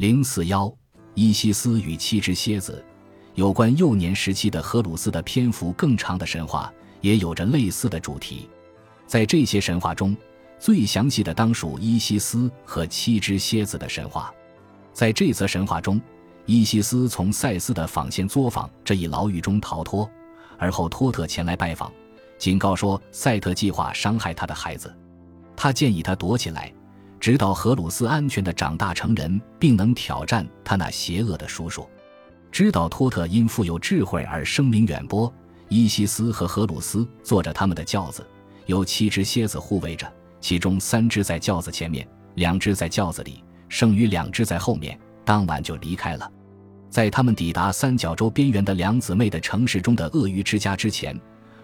[0.00, 0.74] 零四幺，
[1.12, 2.82] 伊西斯与七只蝎子，
[3.34, 8.48] 有关幼年时期的荷鲁斯的篇幅更长的神话，也有着类似的主题。
[9.06, 10.16] 在这些神话中，
[10.58, 14.32] 最详细的当属伊西斯和七只蝎子的神话。
[14.94, 16.00] 在这则神话中，
[16.46, 20.10] 伊西斯从赛斯的纺线作坊这一牢狱中逃脱，
[20.56, 21.92] 而后托特前来拜访，
[22.38, 24.96] 警告说赛特计划伤害他的孩子，
[25.54, 26.72] 他建议他躲起来。
[27.20, 31.86] 直到荷鲁斯安全的长大成人，并能挑战他那邪恶的叔叔。
[32.50, 35.32] 知道托特因富有智慧而声名远播，
[35.68, 38.26] 伊西斯和荷鲁斯坐着他们的轿子，
[38.64, 44.98] 有七只蝎子护卫着，其中三只在轿子前面，两只在轿子里，剩余两只在后面。
[45.22, 46.28] 当晚就离开了。
[46.88, 51.16] 在他们抵达三角洲边缘的两姊妹的城市中的鳄鱼之家之前，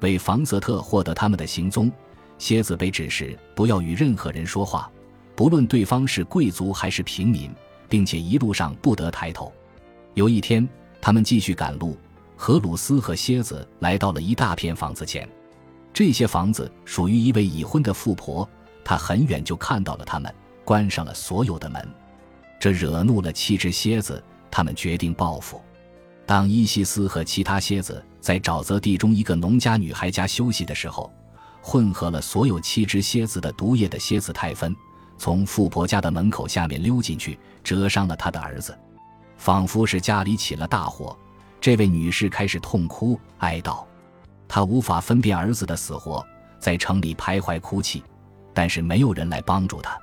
[0.00, 1.92] 为房泽特获得他们的行踪，
[2.38, 4.90] 蝎子被指示不要与任何人说话。
[5.42, 7.50] 不论对方是贵族还是平民，
[7.88, 9.52] 并且一路上不得抬头。
[10.14, 10.68] 有一天，
[11.00, 11.98] 他们继续赶路，
[12.36, 15.28] 荷鲁斯和蝎子来到了一大片房子前。
[15.92, 18.48] 这些房子属于一位已婚的富婆，
[18.84, 20.32] 她很远就看到了他们，
[20.64, 21.84] 关上了所有的门。
[22.60, 25.60] 这惹怒了七只蝎子，他们决定报复。
[26.24, 31.12] 当伊西斯和其他蝎子在沼泽地中一个农家女孩家休息的时候，
[31.60, 34.72] 混合了所有七只蝎子的毒液的蝎子泰芬。
[35.18, 38.76] 从富婆家的门口下面溜进去，折伤了他的儿子，
[39.36, 41.16] 仿佛是家里起了大火。
[41.60, 43.84] 这位女士开始痛哭哀悼，
[44.48, 46.26] 她无法分辨儿子的死活，
[46.58, 48.02] 在城里徘徊哭泣，
[48.52, 49.96] 但是没有人来帮助她。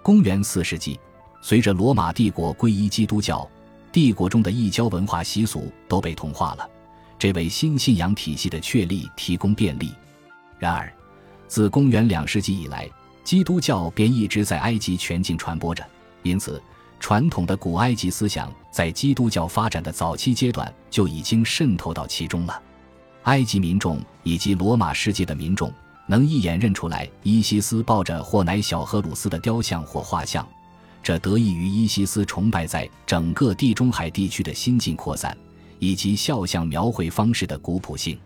[0.00, 1.00] 公元四世纪，
[1.40, 3.48] 随着罗马帝国皈依基督教，
[3.90, 6.70] 帝国中的异教文化习俗都被同化了，
[7.18, 9.92] 这为新信仰体系的确立提供便利。
[10.58, 10.92] 然而，
[11.48, 12.88] 自公元两世纪以来，
[13.24, 15.84] 基督教便一直在埃及全境传播着，
[16.22, 16.60] 因此，
[16.98, 22.62] 传统的古埃及思想在基督教发展的早期阶段就已经渗透到其中了。
[23.24, 25.72] 埃及民众以及罗马世界的民众
[26.06, 30.46] 能一眼认出来伊西斯抱着或乃小荷鲁斯的雕像或画像，
[31.02, 35.36] 这得益于伊西斯崇拜在整个地中海地区的新近扩散，
[35.78, 38.18] 以及肖像描绘方式的古朴性。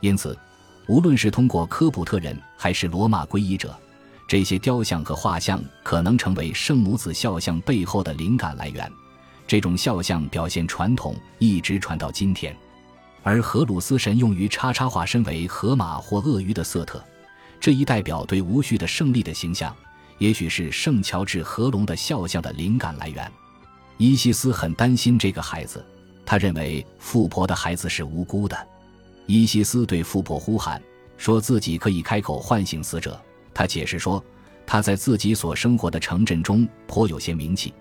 [0.00, 0.38] 因此，
[0.86, 3.76] 无论是通过科普特人还是罗马皈依者。
[4.28, 8.92] 这些雕像和画像可能成为圣母子肖像背后的灵感来源。
[9.46, 12.54] 这种肖像表现传统一直传到今天。
[13.22, 17.02] 而荷鲁斯神用于叉叉化身为河马或鳄鱼的瑟特，
[17.58, 19.74] 这一代表对无序的胜利的形象，
[20.18, 23.30] 也许是圣乔治河龙的肖像的灵感来源。
[23.96, 25.84] 伊西斯很担心这个孩子，
[26.26, 28.56] 他认为富婆的孩子是无辜的。
[29.26, 30.80] 伊西斯对富婆呼喊，
[31.16, 33.18] 说自己可以开口唤醒死者。
[33.58, 34.24] 他解释说，
[34.64, 37.74] 他在自己所生活的城镇中颇有些名气，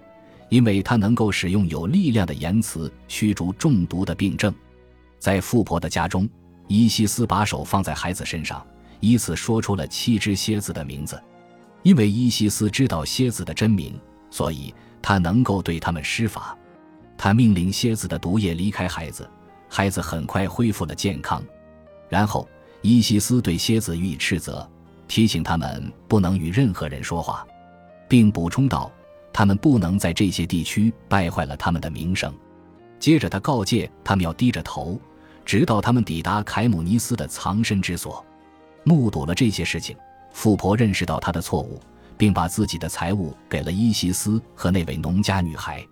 [0.49, 4.51] 因为他能够使用有力量的言辞驱逐中毒的病症。
[5.19, 6.27] 在富婆的家中，
[6.67, 8.65] 伊西斯把手放在孩子身上，
[9.01, 11.21] 依次说出了七只蝎子的名字。
[11.83, 13.93] 因为伊西斯知道蝎子的真名，
[14.31, 16.57] 所以他能够对他们施法。
[17.15, 19.29] 他命令蝎子的毒液离开孩子，
[19.69, 21.39] 孩子很快恢复了健康。
[22.09, 22.49] 然后，
[22.81, 24.67] 伊西斯对蝎子予以斥责。
[25.07, 27.45] 提醒他们不能与任何人说话，
[28.07, 28.91] 并补充道
[29.31, 32.33] ：“他们不能在这些地区败坏了他们的名声。”
[32.99, 34.99] 接着，他告诫他们要低着头，
[35.45, 38.25] 直到他们抵达凯姆尼斯的藏身之所。
[38.83, 39.95] 目睹了这些事情，
[40.31, 41.79] 富婆认识到他的错误，
[42.17, 45.85] 并把自己的财物给了伊西斯和那位农家女孩。